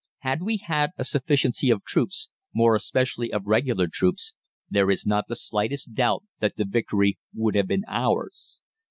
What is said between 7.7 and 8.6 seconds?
ours.